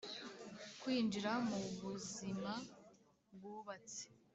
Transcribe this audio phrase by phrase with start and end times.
[0.81, 2.51] kwinjira mubuzima
[3.33, 4.03] bwubatse.